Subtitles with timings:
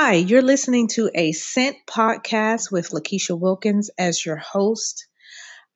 [0.00, 5.08] Hi, you're listening to a Scent podcast with Lakeisha Wilkins as your host.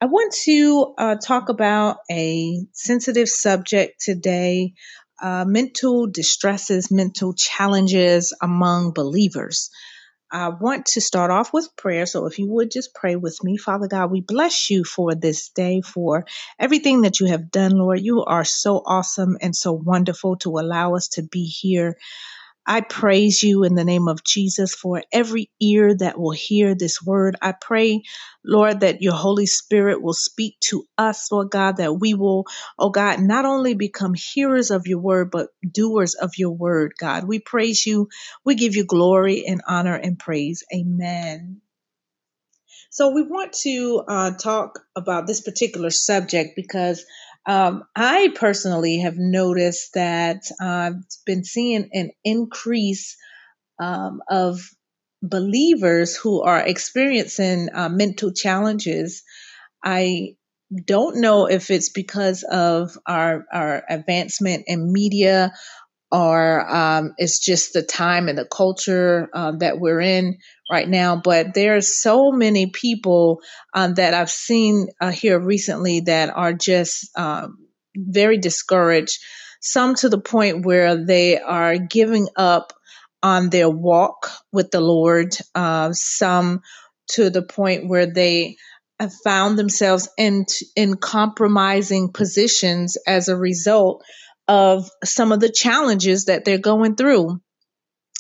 [0.00, 4.74] I want to uh, talk about a sensitive subject today
[5.20, 9.70] uh, mental distresses, mental challenges among believers.
[10.30, 12.06] I want to start off with prayer.
[12.06, 15.48] So, if you would just pray with me, Father God, we bless you for this
[15.48, 16.26] day, for
[16.60, 18.00] everything that you have done, Lord.
[18.00, 21.96] You are so awesome and so wonderful to allow us to be here
[22.66, 27.02] I praise you in the name of Jesus for every ear that will hear this
[27.02, 27.36] word.
[27.42, 28.02] I pray,
[28.44, 32.46] Lord, that your Holy Spirit will speak to us, Lord God, that we will,
[32.78, 37.24] oh God, not only become hearers of your word, but doers of your word, God.
[37.26, 38.08] We praise you.
[38.44, 40.64] We give you glory and honor and praise.
[40.74, 41.62] Amen.
[42.90, 47.04] So, we want to uh, talk about this particular subject because
[47.46, 53.16] um, I personally have noticed that I've been seeing an increase
[53.78, 54.60] um, of
[55.22, 59.22] believers who are experiencing uh, mental challenges.
[59.84, 60.36] I
[60.86, 65.52] don't know if it's because of our our advancement in media
[66.12, 70.36] or um, it's just the time and the culture uh, that we're in
[70.70, 71.20] right now.
[71.22, 73.40] But there are so many people
[73.72, 79.18] um, that I've seen uh, here recently that are just um, very discouraged.
[79.62, 82.74] Some to the point where they are giving up
[83.22, 85.34] on their walk with the Lord.
[85.54, 86.60] Uh, some
[87.12, 88.56] to the point where they
[89.00, 90.44] have found themselves in
[90.76, 94.04] in compromising positions as a result
[94.52, 97.40] of some of the challenges that they're going through.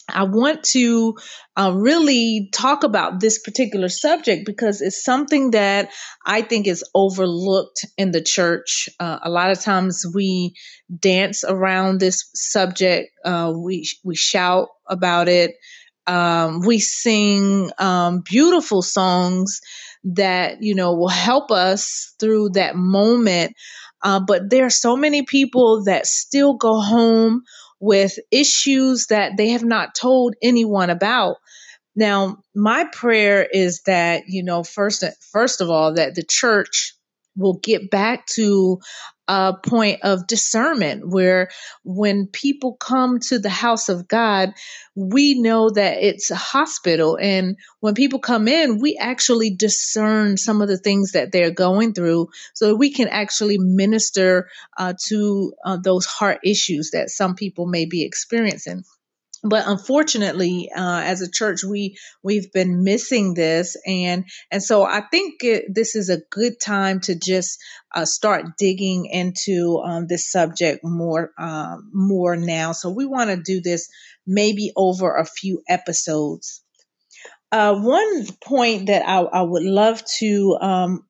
[0.08, 1.16] I want to
[1.56, 5.90] uh, really talk about this particular subject because it's something that
[6.24, 8.88] I think is overlooked in the church.
[8.98, 10.54] Uh, a lot of times we
[10.98, 15.52] dance around this subject, uh, we we shout about it,
[16.06, 19.60] um, we sing um, beautiful songs
[20.04, 23.54] that you know will help us through that moment
[24.02, 27.42] uh, but there are so many people that still go home
[27.80, 31.36] with issues that they have not told anyone about.
[31.94, 36.94] Now, my prayer is that, you know, first, first of all, that the church
[37.36, 38.78] will get back to
[39.28, 41.48] a point of discernment where
[41.84, 44.52] when people come to the house of God,
[44.94, 47.16] we know that it's a hospital.
[47.20, 51.94] And when people come in, we actually discern some of the things that they're going
[51.94, 57.34] through so that we can actually minister uh, to uh, those heart issues that some
[57.34, 58.82] people may be experiencing
[59.42, 63.76] but unfortunately uh, as a church we we've been missing this.
[63.86, 67.58] And and so i think it, this is a good time to just
[67.94, 72.72] uh, start digging into um, this subject more um, more now.
[72.72, 73.88] So we want to do this
[74.26, 76.62] maybe over a few episodes.
[77.50, 81.06] Uh, one point that I, I would love to um,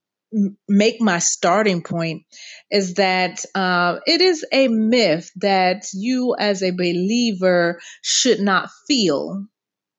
[0.69, 2.23] make my starting point
[2.71, 9.47] is that uh, it is a myth that you as a believer should not feel.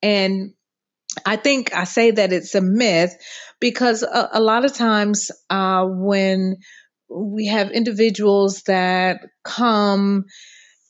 [0.02, 0.54] And
[1.26, 3.14] i think i say that it's a myth
[3.60, 6.56] because a, a lot of times uh, when
[7.08, 10.24] we have individuals that come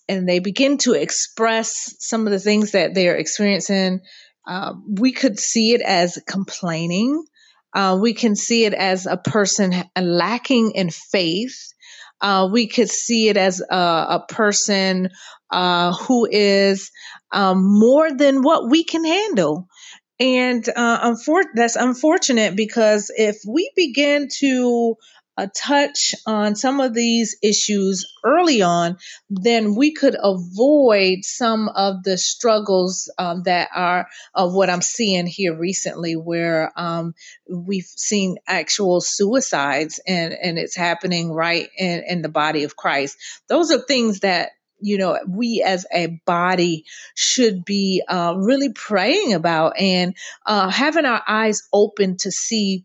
[0.08, 4.00] and they begin to express some of the things that they're experiencing
[4.46, 7.24] uh, we could see it as complaining
[7.74, 11.72] uh, we can see it as a person lacking in faith.
[12.20, 15.10] Uh, we could see it as a, a person
[15.50, 16.90] uh, who is
[17.32, 19.68] um, more than what we can handle.
[20.20, 24.94] And uh, unfor- that's unfortunate because if we begin to
[25.36, 32.02] a touch on some of these issues early on, then we could avoid some of
[32.04, 37.14] the struggles um, that are of what I'm seeing here recently, where um,
[37.48, 43.16] we've seen actual suicides and, and it's happening right in, in the body of Christ.
[43.48, 44.50] Those are things that
[44.80, 50.14] you know we as a body should be uh, really praying about and
[50.46, 52.84] uh, having our eyes open to see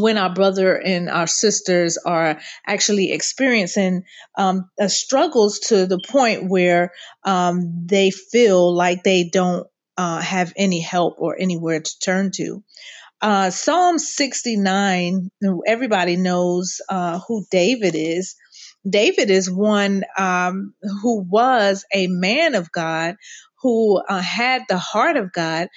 [0.00, 4.04] when our brother and our sisters are actually experiencing
[4.36, 6.92] um, uh, struggles to the point where
[7.24, 9.66] um, they feel like they don't
[9.96, 12.62] uh, have any help or anywhere to turn to.
[13.20, 15.30] Uh, Psalm 69,
[15.66, 18.36] everybody knows uh, who David is.
[18.88, 23.16] David is one um, who was a man of God,
[23.62, 25.68] who uh, had the heart of God,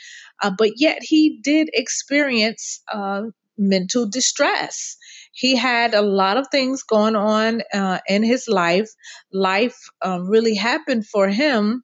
[0.44, 3.24] uh, but yet he did experience uh,
[3.60, 4.98] mental distress.
[5.34, 8.90] He had a lot of things going on uh, in his life.
[9.34, 11.84] Life uh, really happened for him.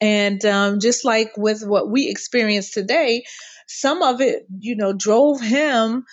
[0.00, 3.24] And um, just like with what we experience today,
[3.66, 6.04] some of it, you know, drove him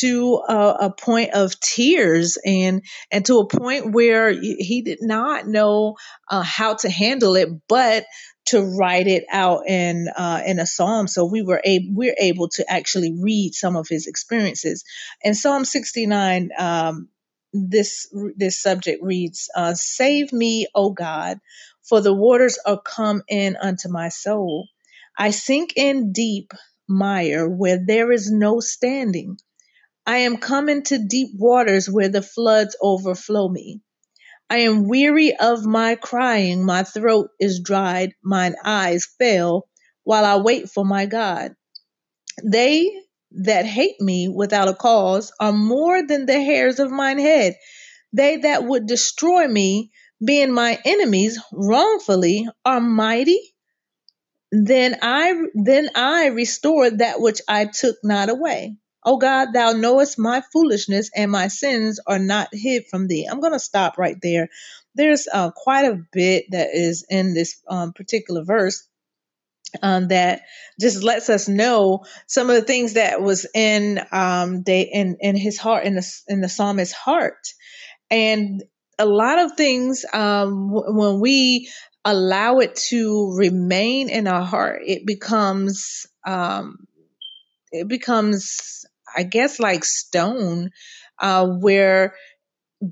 [0.00, 5.46] to a, a, point of tears and and to a point where he did not
[5.46, 5.96] know
[6.30, 8.04] uh, how to handle it, but
[8.46, 11.06] to write it out in uh, in a psalm.
[11.06, 14.84] So we were able we're able to actually read some of his experiences.
[15.22, 17.08] In Psalm 69, um,
[17.52, 21.38] this this subject reads, uh, "Save me, O God,
[21.82, 24.68] for the waters are come in unto my soul.
[25.16, 26.52] I sink in deep
[26.88, 29.38] mire where there is no standing."
[30.08, 33.82] I am come into deep waters where the floods overflow me.
[34.48, 39.68] I am weary of my crying, my throat is dried, mine eyes fail,
[40.04, 41.54] while I wait for my God.
[42.42, 42.90] They
[43.32, 47.56] that hate me without a cause are more than the hairs of mine head.
[48.14, 49.90] They that would destroy me,
[50.24, 53.42] being my enemies wrongfully, are mighty.
[54.52, 58.78] Then I then I restore that which I took not away.
[59.08, 63.24] O God, thou knowest my foolishness and my sins are not hid from thee.
[63.24, 64.50] I'm going to stop right there.
[64.94, 68.86] There's uh, quite a bit that is in this um, particular verse.
[69.82, 70.42] Um, that
[70.80, 75.36] just lets us know some of the things that was in um, they in in
[75.36, 77.52] his heart in the in the psalmist's heart,
[78.10, 78.64] and
[78.98, 81.70] a lot of things um, w- when we
[82.04, 86.86] allow it to remain in our heart, it becomes um,
[87.72, 90.70] it becomes I guess like stone,
[91.18, 92.14] uh, where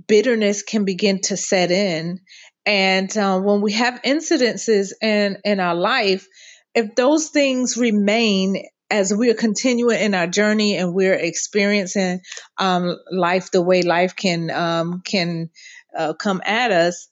[0.09, 2.21] bitterness can begin to set in.
[2.65, 6.27] And uh, when we have incidences in, in our life,
[6.75, 12.21] if those things remain as we're continuing in our journey and we're experiencing
[12.59, 15.51] um, life the way life can um, can
[15.97, 17.09] uh, come at us,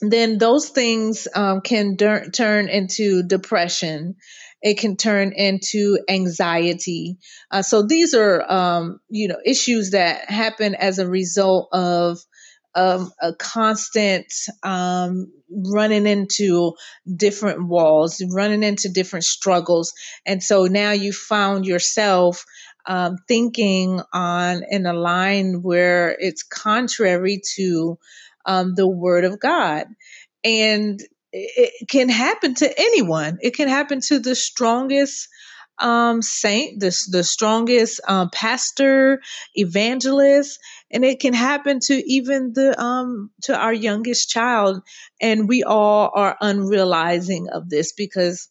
[0.00, 4.16] then those things um, can dur- turn into depression
[4.62, 7.16] it can turn into anxiety.
[7.50, 12.18] Uh, so these are, um, you know, issues that happen as a result of
[12.74, 16.74] um, a constant um, running into
[17.16, 19.92] different walls, running into different struggles,
[20.24, 22.44] and so now you found yourself
[22.86, 27.98] um, thinking on in a line where it's contrary to
[28.46, 29.86] um, the Word of God,
[30.44, 31.00] and
[31.32, 33.38] it can happen to anyone.
[33.40, 35.28] It can happen to the strongest
[35.78, 39.20] um, saint, the, the strongest um, pastor,
[39.54, 40.58] evangelist,
[40.90, 44.82] and it can happen to even the um, to our youngest child.
[45.20, 48.48] And we all are unrealizing of this because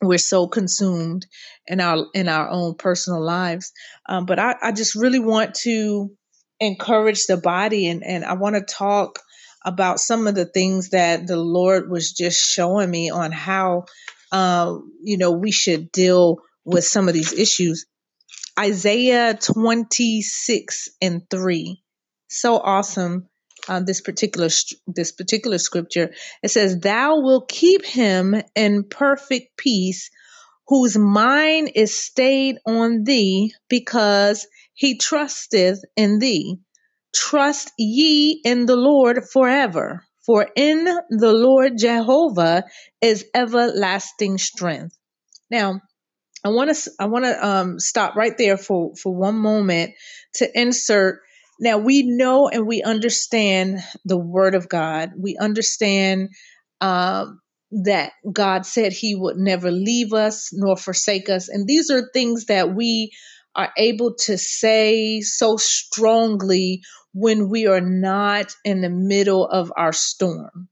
[0.00, 1.26] we're so consumed
[1.66, 3.72] in our in our own personal lives.
[4.08, 6.10] Um, but I, I just really want to
[6.60, 9.20] encourage the body, and and I want to talk
[9.64, 13.86] about some of the things that the Lord was just showing me on how,
[14.32, 17.86] uh, you know, we should deal with some of these issues.
[18.58, 21.82] Isaiah 26 and 3.
[22.28, 23.28] So awesome.
[23.66, 24.50] Uh, this particular
[24.86, 26.12] this particular scripture
[26.42, 30.10] it says thou will keep him in perfect peace
[30.68, 36.58] whose mind is stayed on thee because he trusteth in thee
[37.14, 42.64] Trust ye in the Lord forever, for in the Lord Jehovah
[43.00, 44.96] is everlasting strength.
[45.50, 45.80] Now,
[46.44, 49.92] I want to I want to um, stop right there for for one moment
[50.34, 51.20] to insert.
[51.60, 55.12] Now we know and we understand the Word of God.
[55.16, 56.30] We understand
[56.80, 57.40] um,
[57.70, 62.46] that God said He would never leave us nor forsake us, and these are things
[62.46, 63.12] that we
[63.56, 66.82] are able to say so strongly
[67.14, 70.68] when we are not in the middle of our storm.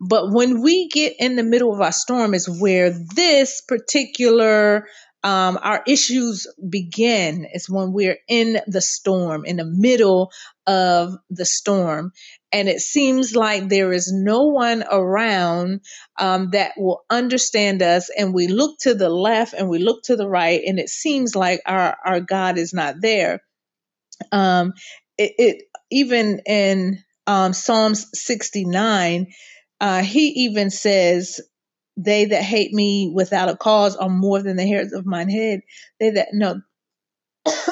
[0.00, 4.86] But when we get in the middle of our storm, is where this particular
[5.24, 10.30] um, our issues begin is when we're in the storm, in the middle
[10.66, 12.12] of the storm.
[12.52, 15.80] And it seems like there is no one around
[16.18, 18.10] um, that will understand us.
[18.16, 21.34] And we look to the left and we look to the right, and it seems
[21.34, 23.40] like our, our God is not there.
[24.30, 24.72] Um,
[25.16, 29.26] it, it even in um, Psalms 69,
[29.80, 31.40] uh, he even says,
[31.96, 35.60] They that hate me without a cause are more than the hairs of mine head.
[36.00, 36.60] They that, no,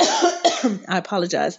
[0.88, 1.58] I apologize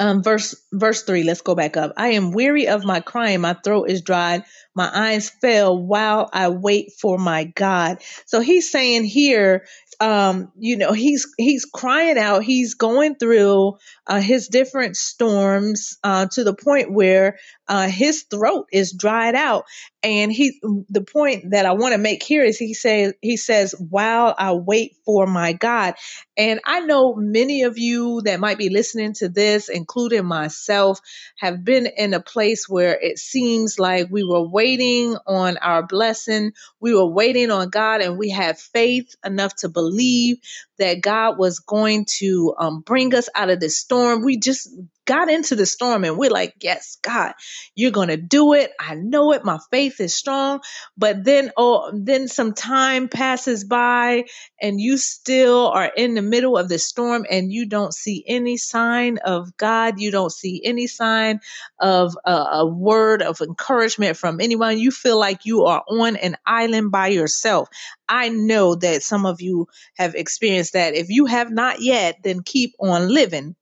[0.00, 1.22] um, verse verse three.
[1.22, 1.92] Let's go back up.
[1.96, 6.48] I am weary of my crying; my throat is dried, my eyes fail while I
[6.48, 7.98] wait for my God.
[8.26, 9.66] So he's saying here,
[10.00, 12.42] um, you know, he's he's crying out.
[12.42, 13.76] He's going through
[14.06, 17.38] uh, his different storms uh, to the point where
[17.68, 19.64] uh, his throat is dried out,
[20.02, 23.74] And he, the point that I want to make here is he says, he says,
[23.78, 25.94] while I wait for my God.
[26.38, 31.00] And I know many of you that might be listening to this, including myself,
[31.36, 36.52] have been in a place where it seems like we were waiting on our blessing.
[36.80, 40.38] We were waiting on God and we had faith enough to believe
[40.78, 44.22] that God was going to um, bring us out of this storm.
[44.24, 44.70] We just
[45.10, 47.32] got into the storm and we're like, yes, God,
[47.74, 48.70] you're going to do it.
[48.78, 49.44] I know it.
[49.44, 50.60] My faith is strong.
[50.96, 54.26] But then, oh, then some time passes by
[54.62, 58.56] and you still are in the middle of the storm and you don't see any
[58.56, 59.98] sign of God.
[59.98, 61.40] You don't see any sign
[61.80, 64.78] of a, a word of encouragement from anyone.
[64.78, 67.68] You feel like you are on an island by yourself.
[68.08, 70.94] I know that some of you have experienced that.
[70.94, 73.56] If you have not yet, then keep on living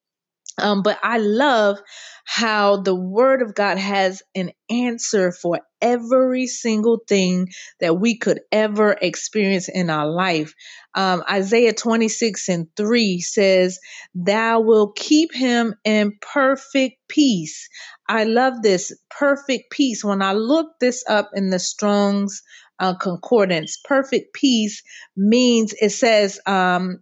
[0.59, 1.79] um, but I love
[2.25, 7.49] how the Word of God has an answer for every single thing
[7.81, 10.55] that we could ever experience in our life.
[10.95, 13.79] Um, Isaiah 26 and 3 says,
[14.15, 17.69] Thou will keep him in perfect peace.
[18.09, 20.05] I love this perfect peace.
[20.05, 22.43] When I looked this up in the Strong's
[22.81, 24.83] uh, Concordance, perfect peace
[25.17, 26.99] means it says, um,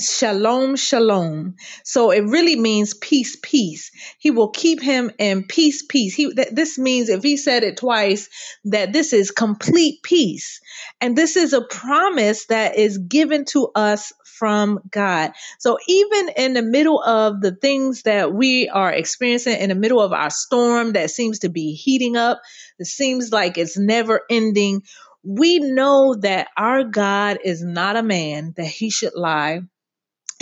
[0.00, 1.54] Shalom, shalom.
[1.84, 3.92] So it really means peace, peace.
[4.18, 6.14] He will keep him in peace, peace.
[6.14, 8.28] He th- this means if he said it twice
[8.66, 10.60] that this is complete peace.
[11.00, 15.32] And this is a promise that is given to us from God.
[15.60, 20.00] So even in the middle of the things that we are experiencing in the middle
[20.02, 22.42] of our storm that seems to be heating up,
[22.80, 24.82] it seems like it's never ending.
[25.22, 29.60] We know that our God is not a man that he should lie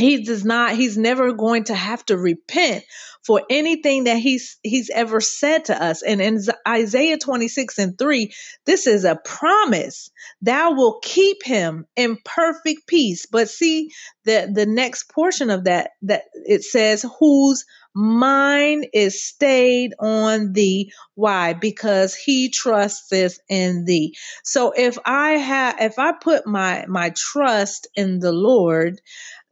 [0.02, 2.84] he does not he's never going to have to repent
[3.24, 6.02] for anything that he's he's ever said to us.
[6.02, 8.32] And in isaiah 26 and 3
[8.64, 10.10] this is a promise.
[10.42, 13.26] Thou will keep him in perfect peace.
[13.26, 13.90] But see
[14.24, 20.92] the the next portion of that that it says whose mind is stayed on thee.
[21.14, 21.52] Why?
[21.52, 24.14] Because he trusteth in thee.
[24.44, 29.00] So if i have if i put my my trust in the lord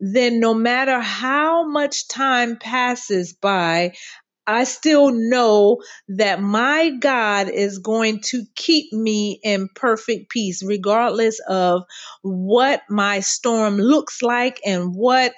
[0.00, 3.92] then no matter how much time passes by,
[4.46, 11.38] I still know that my God is going to keep me in perfect peace, regardless
[11.46, 11.82] of
[12.22, 15.34] what my storm looks like and what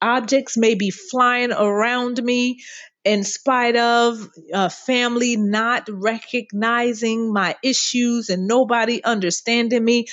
[0.00, 2.60] objects may be flying around me
[3.04, 10.06] in spite of uh, family not recognizing my issues and nobody understanding me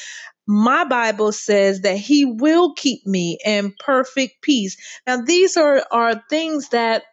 [0.48, 4.78] my Bible says that he will keep me in perfect peace.
[5.08, 7.04] Now, these are, are things that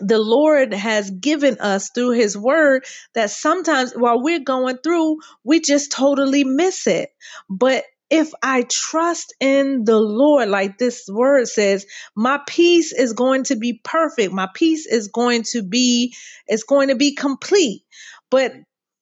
[0.00, 5.60] the Lord has given us through his word that sometimes while we're going through, we
[5.60, 7.10] just totally miss it.
[7.48, 13.44] But if I trust in the Lord, like this word says, my peace is going
[13.44, 14.32] to be perfect.
[14.32, 16.14] My peace is going to be,
[16.46, 17.82] it's going to be complete.
[18.30, 18.52] But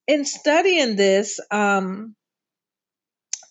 [0.06, 2.14] in studying this, um,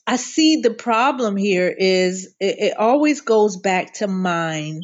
[0.06, 4.84] I see the problem here is it, it always goes back to mind.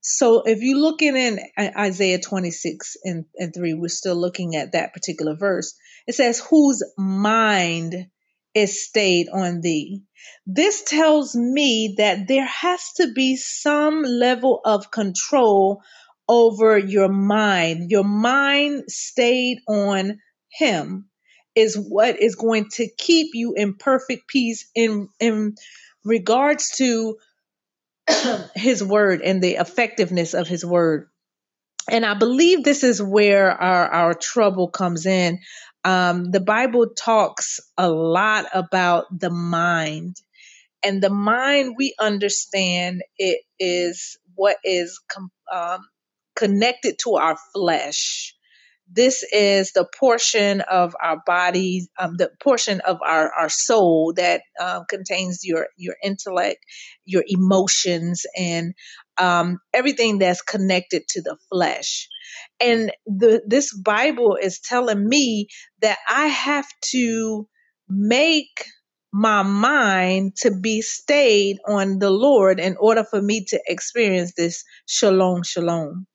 [0.00, 4.72] So if you look in, in Isaiah 26 and, and 3, we're still looking at
[4.72, 5.74] that particular verse.
[6.06, 8.06] It says, whose mind
[8.54, 10.02] is stayed on thee.
[10.46, 15.82] This tells me that there has to be some level of control
[16.28, 17.90] over your mind.
[17.90, 20.18] Your mind stayed on
[20.50, 21.10] him
[21.56, 25.56] is what is going to keep you in perfect peace in in
[26.04, 27.16] regards to
[28.54, 31.08] his word and the effectiveness of his word.
[31.90, 35.40] And i believe this is where our our trouble comes in.
[35.84, 40.16] Um, the bible talks a lot about the mind
[40.84, 45.80] and the mind we understand it is what is com- um,
[46.36, 48.35] connected to our flesh
[48.90, 54.42] this is the portion of our body, um, the portion of our, our soul that
[54.60, 56.64] um, contains your your intellect,
[57.04, 58.74] your emotions, and
[59.18, 62.08] um, everything that's connected to the flesh.
[62.60, 65.48] And the, this Bible is telling me
[65.82, 67.48] that I have to
[67.88, 68.66] make
[69.12, 74.62] my mind to be stayed on the Lord in order for me to experience this
[74.86, 76.06] shalom, shalom.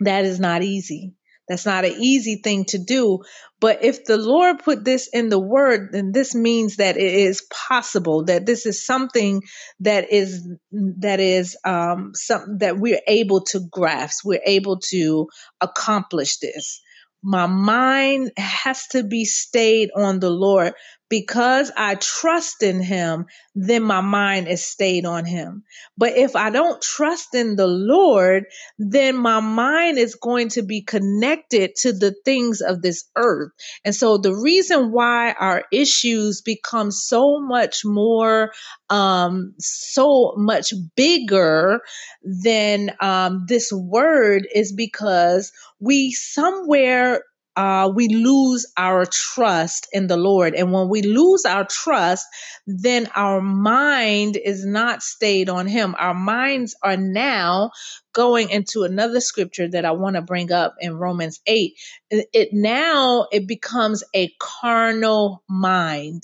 [0.00, 1.14] That is not easy
[1.48, 3.20] that's not an easy thing to do.
[3.60, 7.42] But if the Lord put this in the word, then this means that it is
[7.50, 9.42] possible, that this is something
[9.80, 15.28] that is that is um something that we're able to grasp, we're able to
[15.60, 16.82] accomplish this.
[17.22, 20.72] my mind has to be stayed on the Lord
[21.08, 25.64] because I trust in him, then my mind is stayed on him.
[25.96, 28.44] But if I don't trust in the Lord,
[28.78, 33.52] then my mind is going to be connected to the things of this earth.
[33.84, 38.52] And so the reason why our issues become so much more,
[38.90, 41.80] um, so much bigger
[42.22, 47.22] than um, this word is because we somewhere
[47.58, 50.54] uh, we lose our trust in the Lord.
[50.54, 52.24] And when we lose our trust,
[52.68, 55.96] then our mind is not stayed on Him.
[55.98, 57.72] Our minds are now
[58.12, 61.72] going into another scripture that I want to bring up in Romans 8.
[62.10, 66.22] It, now it becomes a carnal mind.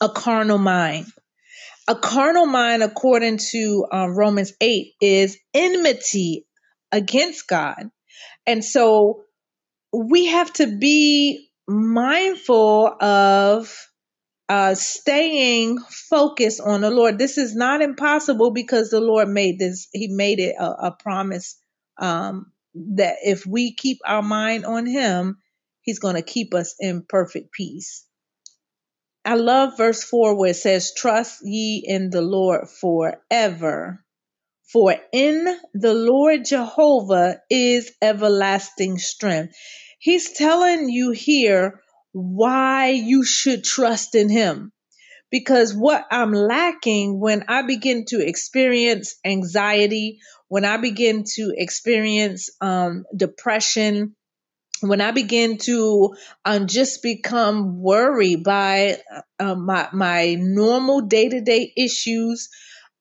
[0.00, 1.08] A carnal mind.
[1.86, 6.46] A carnal mind, according to um, Romans 8, is enmity
[6.90, 7.90] against God.
[8.46, 9.24] And so
[9.92, 13.88] we have to be mindful of
[14.48, 15.78] uh, staying
[16.08, 17.18] focused on the Lord.
[17.18, 21.60] This is not impossible because the Lord made this, He made it a, a promise
[21.98, 25.38] um, that if we keep our mind on Him,
[25.82, 28.04] He's going to keep us in perfect peace.
[29.24, 34.04] I love verse 4 where it says, Trust ye in the Lord forever.
[34.72, 39.54] For in the Lord Jehovah is everlasting strength.
[39.98, 41.80] He's telling you here
[42.12, 44.72] why you should trust in him.
[45.30, 52.50] Because what I'm lacking when I begin to experience anxiety, when I begin to experience
[52.60, 54.16] um, depression,
[54.80, 58.98] when I begin to um, just become worried by
[59.38, 62.48] uh, my my normal day to day issues,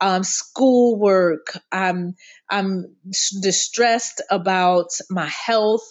[0.02, 1.58] um, schoolwork.
[1.72, 2.16] I'm
[2.50, 2.96] I'm
[3.42, 5.84] distressed about my health.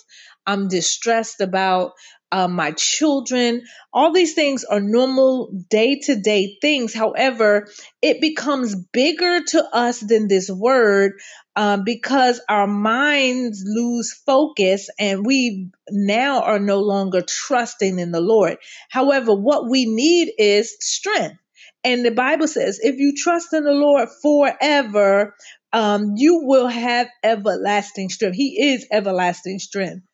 [0.46, 1.92] I'm distressed about
[2.32, 3.62] uh, my children.
[3.92, 6.94] All these things are normal day to day things.
[6.94, 7.68] However,
[8.02, 11.12] it becomes bigger to us than this word
[11.56, 18.20] um, because our minds lose focus and we now are no longer trusting in the
[18.20, 18.58] Lord.
[18.90, 21.38] However, what we need is strength.
[21.84, 25.34] And the Bible says, if you trust in the Lord forever,
[25.72, 28.36] um, you will have everlasting strength.
[28.36, 30.04] He is everlasting strength.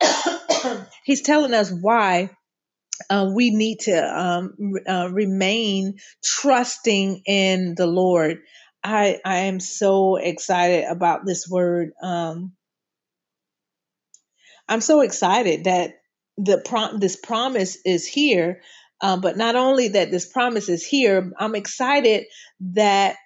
[1.04, 2.30] He's telling us why
[3.10, 4.54] uh, we need to um,
[4.88, 8.38] uh, remain trusting in the Lord.
[8.82, 11.90] I I am so excited about this word.
[12.02, 12.52] Um,
[14.68, 15.94] I'm so excited that
[16.38, 18.62] the prom- this promise is here
[19.02, 22.24] um, but not only that this promise is here, I'm excited
[22.60, 23.16] that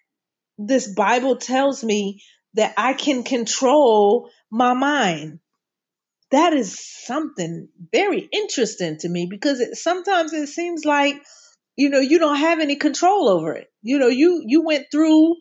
[0.58, 2.22] this Bible tells me
[2.54, 5.40] that I can control my mind.
[6.30, 11.22] That is something very interesting to me because it, sometimes it seems like
[11.76, 13.68] you know you don't have any control over it.
[13.82, 15.36] You know, you you went through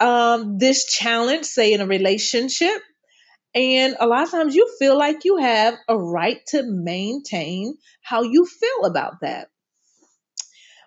[0.00, 2.80] um, this challenge, say in a relationship,
[3.54, 8.22] and a lot of times you feel like you have a right to maintain how
[8.22, 9.48] you feel about that.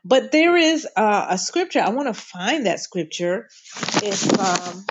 [0.06, 1.82] But there is uh, a scripture.
[1.82, 3.50] I want to find that scripture.
[4.04, 4.86] If um,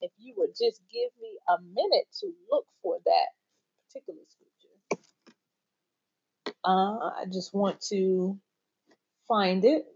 [0.00, 3.26] if you would just give me a minute to look for that
[3.88, 5.02] particular scripture,
[6.64, 8.38] uh, I just want to
[9.28, 9.86] find it.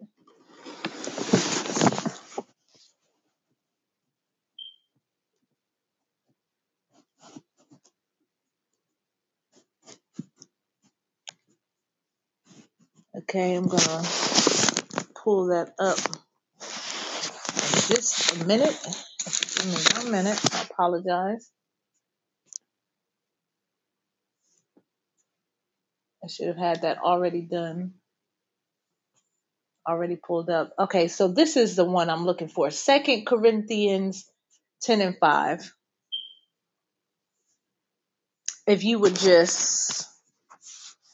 [13.17, 14.03] Okay, I'm gonna
[15.23, 15.99] pull that up.
[17.89, 18.77] Just a minute.
[19.57, 20.41] Give me one minute.
[20.55, 21.51] I apologize.
[26.25, 27.95] I should have had that already done.
[29.89, 30.73] Already pulled up.
[30.79, 32.71] Okay, so this is the one I'm looking for.
[32.71, 34.25] Second Corinthians
[34.83, 35.73] 10 and 5.
[38.67, 40.07] If you would just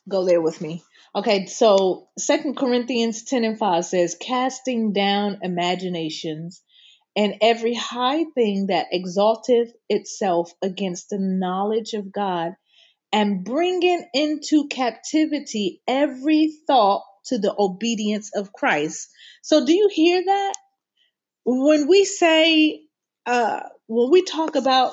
[0.07, 0.83] go there with me.
[1.19, 6.63] Okay, so Second Corinthians 10 and 5 says, casting down imaginations
[7.17, 12.53] and every high thing that exalteth itself against the knowledge of God,
[13.13, 19.09] and bringing into captivity every thought to the obedience of Christ.
[19.43, 20.53] So, do you hear that?
[21.45, 22.83] When we say,
[23.27, 24.93] uh, when we talk about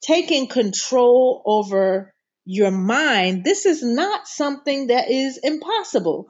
[0.00, 2.11] taking control over
[2.44, 6.28] your mind, this is not something that is impossible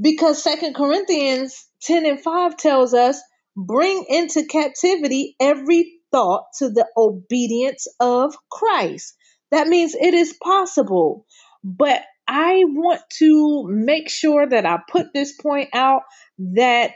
[0.00, 3.20] because Second Corinthians 10 and 5 tells us,
[3.56, 9.14] bring into captivity every thought to the obedience of Christ.
[9.50, 11.26] That means it is possible.
[11.62, 16.02] But I want to make sure that I put this point out
[16.38, 16.92] that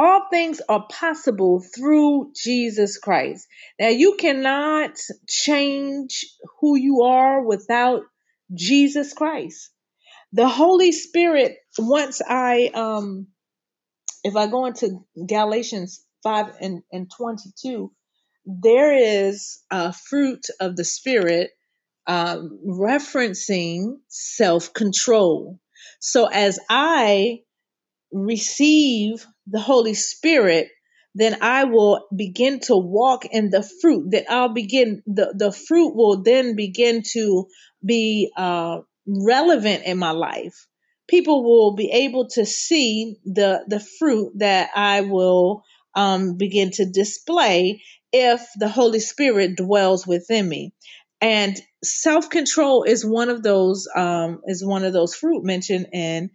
[0.00, 3.46] all things are possible through Jesus Christ.
[3.78, 4.96] Now, you cannot
[5.28, 6.24] change
[6.60, 8.04] who you are without
[8.54, 9.70] Jesus Christ.
[10.32, 13.26] The Holy Spirit, once I, um,
[14.24, 17.92] if I go into Galatians 5 and, and 22,
[18.46, 21.50] there is a fruit of the Spirit
[22.06, 25.60] uh, referencing self control.
[26.00, 27.40] So as I
[28.12, 30.68] receive the Holy Spirit,
[31.14, 34.10] then I will begin to walk in the fruit.
[34.12, 37.46] That I'll begin the the fruit will then begin to
[37.84, 40.66] be uh, relevant in my life.
[41.08, 46.86] People will be able to see the the fruit that I will um, begin to
[46.86, 50.72] display if the Holy Spirit dwells within me.
[51.20, 56.30] And self control is one of those um, is one of those fruit mentioned in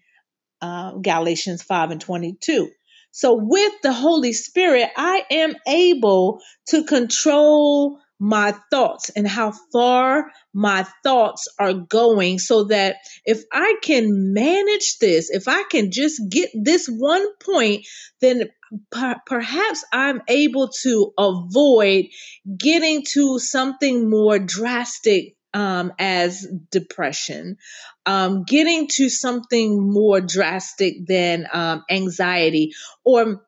[0.65, 2.69] uh, Galatians 5 and 22.
[3.12, 10.32] So, with the Holy Spirit, I am able to control my thoughts and how far
[10.54, 16.21] my thoughts are going so that if I can manage this, if I can just
[16.30, 17.86] get this one point,
[18.21, 18.49] then
[18.91, 22.06] per- perhaps I'm able to avoid
[22.58, 27.58] getting to something more drastic um, as depression,
[28.06, 32.74] um, getting to something more drastic than um, anxiety,
[33.06, 33.41] or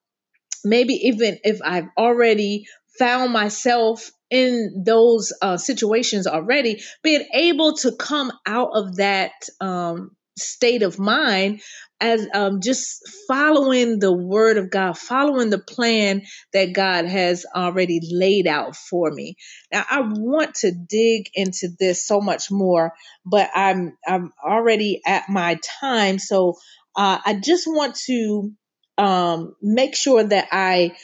[0.64, 2.66] maybe even if I've already
[2.98, 10.12] found myself in those uh, situations already, being able to come out of that um,
[10.38, 11.62] state of mind
[12.00, 18.02] as um, just following the word of God, following the plan that God has already
[18.12, 19.36] laid out for me.
[19.72, 22.94] Now, I want to dig into this so much more,
[23.26, 26.56] but I'm I'm already at my time, so
[26.96, 28.52] uh, I just want to
[28.98, 30.96] um, make sure that I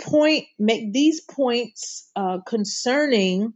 [0.00, 3.54] point make these points uh, concerning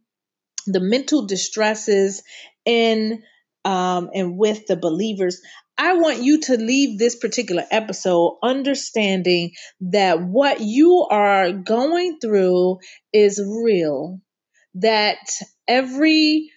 [0.66, 2.22] the mental distresses
[2.64, 3.22] in
[3.64, 5.40] um, and with the believers.
[5.76, 12.78] I want you to leave this particular episode understanding that what you are going through
[13.12, 14.20] is real,
[14.74, 15.18] that
[15.66, 16.50] every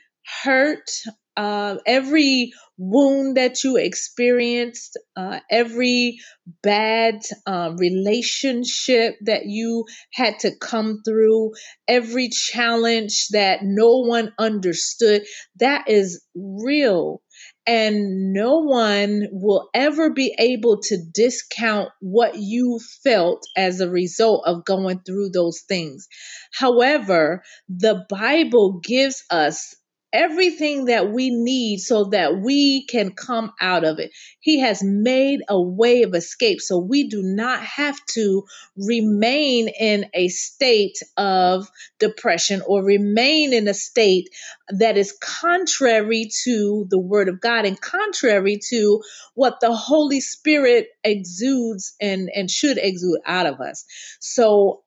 [0.44, 0.90] hurt,
[1.36, 6.20] uh, every wound that you experienced, uh, every
[6.62, 11.54] bad uh, relationship that you had to come through,
[11.88, 15.24] every challenge that no one understood,
[15.60, 17.22] that is real.
[17.68, 24.44] And no one will ever be able to discount what you felt as a result
[24.48, 26.08] of going through those things.
[26.54, 29.76] However, the Bible gives us
[30.18, 34.12] everything that we need so that we can come out of it.
[34.40, 38.44] He has made a way of escape so we do not have to
[38.76, 44.28] remain in a state of depression or remain in a state
[44.70, 49.02] that is contrary to the word of God and contrary to
[49.36, 53.86] what the Holy Spirit exudes and, and should exude out of us.
[54.20, 54.82] So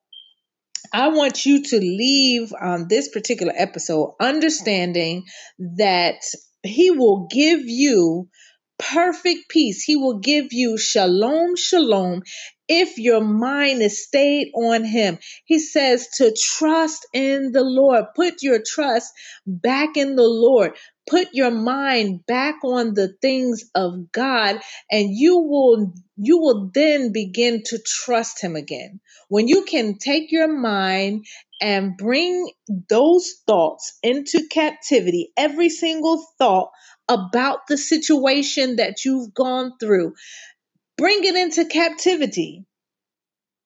[0.93, 5.23] I want you to leave um, this particular episode understanding
[5.77, 6.21] that
[6.63, 8.29] He will give you
[8.77, 9.83] perfect peace.
[9.83, 12.23] He will give you shalom, shalom,
[12.67, 15.19] if your mind is stayed on Him.
[15.45, 19.11] He says to trust in the Lord, put your trust
[19.45, 20.73] back in the Lord.
[21.09, 24.61] Put your mind back on the things of God
[24.91, 29.01] and you will you will then begin to trust him again.
[29.29, 31.25] When you can take your mind
[31.61, 32.49] and bring
[32.89, 36.71] those thoughts into captivity, every single thought
[37.09, 40.13] about the situation that you've gone through,
[40.97, 42.65] bring it into captivity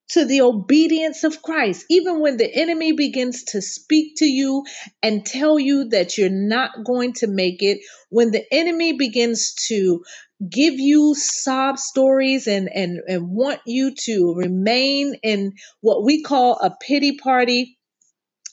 [0.10, 1.86] to the obedience of Christ.
[1.90, 4.64] Even when the enemy begins to speak to you
[5.02, 10.04] and tell you that you're not going to make it, when the enemy begins to
[10.50, 16.60] give you sob stories and, and, and want you to remain in what we call
[16.62, 17.78] a pity party,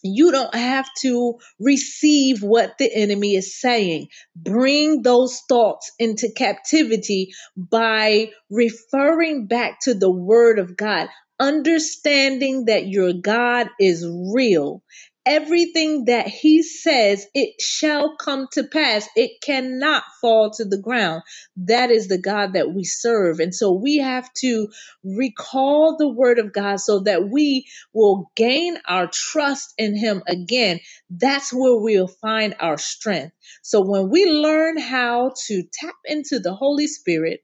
[0.02, 4.08] you don't have to receive what the enemy is saying.
[4.36, 11.08] Bring those thoughts into captivity by referring back to the word of God,
[11.42, 14.82] understanding that your God is real
[15.26, 19.08] everything that he says, it shall come to pass.
[19.16, 21.22] It cannot fall to the ground.
[21.56, 23.40] That is the God that we serve.
[23.40, 24.68] And so we have to
[25.04, 30.80] recall the word of God so that we will gain our trust in him again.
[31.10, 33.34] That's where we'll find our strength.
[33.62, 37.40] So when we learn how to tap into the Holy Spirit,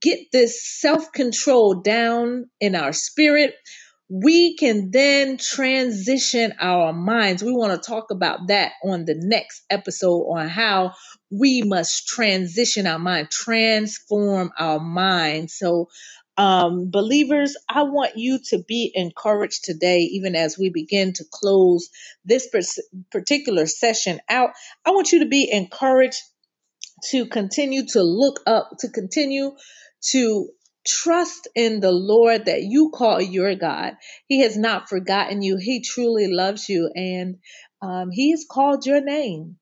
[0.00, 3.54] get this self control down in our spirit,
[4.08, 7.44] we can then transition our minds.
[7.44, 10.94] We want to talk about that on the next episode on how
[11.30, 15.50] we must transition our mind, transform our mind.
[15.50, 15.88] So,
[16.36, 21.90] um, believers, I want you to be encouraged today, even as we begin to close
[22.24, 22.48] this
[23.12, 24.50] particular session out.
[24.84, 26.20] I want you to be encouraged
[27.10, 29.52] to continue to look up, to continue
[30.10, 30.48] to
[30.86, 33.94] trust in the Lord that you call your God.
[34.26, 35.58] He has not forgotten you.
[35.60, 37.36] He truly loves you and
[37.82, 39.56] um, He has called your name.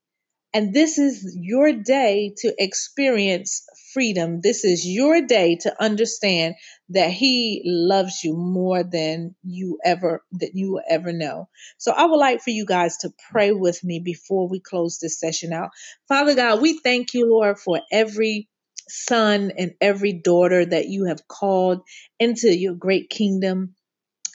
[0.53, 4.41] And this is your day to experience freedom.
[4.41, 6.55] This is your day to understand
[6.89, 11.49] that he loves you more than you ever that you will ever know.
[11.77, 15.19] So I would like for you guys to pray with me before we close this
[15.19, 15.69] session out.
[16.07, 18.49] Father God, we thank you, Lord, for every
[18.89, 21.81] son and every daughter that you have called
[22.19, 23.75] into your great kingdom.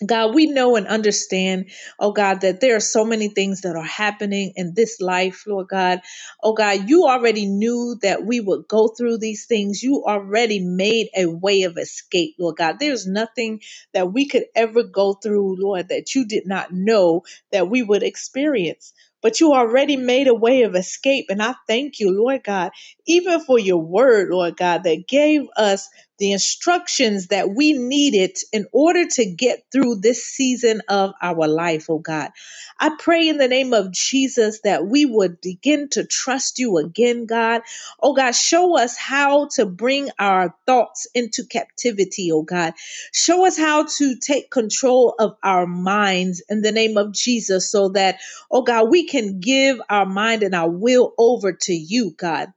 [0.07, 3.83] God, we know and understand, oh God, that there are so many things that are
[3.83, 6.01] happening in this life, Lord God.
[6.43, 9.83] Oh God, you already knew that we would go through these things.
[9.83, 12.79] You already made a way of escape, Lord God.
[12.81, 13.61] There's nothing
[13.95, 18.03] that we could ever go through, Lord, that you did not know that we would
[18.05, 18.95] experience.
[19.23, 21.27] But you already made a way of escape.
[21.31, 22.73] And I thank you, Lord God,
[23.07, 28.67] even for your word, Lord God, that gave us the instructions that we needed in
[28.73, 32.31] order to get through this season of our life, oh God.
[32.81, 37.27] I pray in the name of Jesus that we would begin to trust you again,
[37.27, 37.63] God.
[38.03, 42.75] Oh God, show us how to bring our thoughts into captivity, oh God.
[43.13, 47.91] Show us how to take control of our minds in the name of Jesus so
[47.91, 52.49] that, oh God, we can give our mind and our will over to you, God.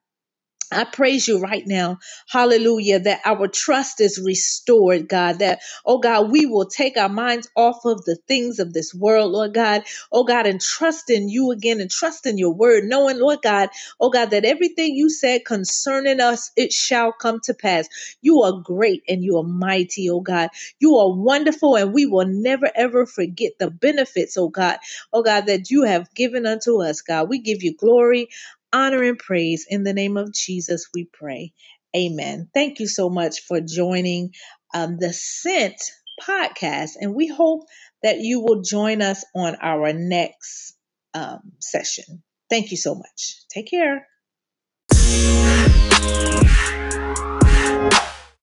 [0.71, 1.99] I praise you right now.
[2.29, 3.01] Hallelujah.
[3.01, 5.39] That our trust is restored, God.
[5.39, 9.33] That, oh God, we will take our minds off of the things of this world,
[9.33, 9.83] Lord God.
[10.13, 13.71] Oh God, and trust in you again and trust in your word, knowing, Lord God,
[13.99, 17.89] oh God, that everything you said concerning us, it shall come to pass.
[18.21, 20.51] You are great and you are mighty, oh God.
[20.79, 24.77] You are wonderful and we will never ever forget the benefits, oh God,
[25.13, 27.29] oh God, that you have given unto us, God.
[27.31, 28.29] We give you glory
[28.73, 29.65] honor and praise.
[29.69, 31.53] In the name of Jesus, we pray.
[31.95, 32.49] Amen.
[32.53, 34.31] Thank you so much for joining
[34.73, 35.81] um, the Scent
[36.21, 36.91] podcast.
[36.99, 37.63] And we hope
[38.03, 40.75] that you will join us on our next
[41.13, 42.23] um, session.
[42.49, 43.43] Thank you so much.
[43.51, 44.07] Take care.